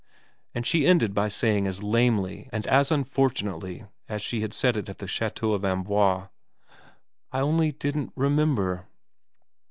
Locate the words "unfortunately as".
2.91-4.19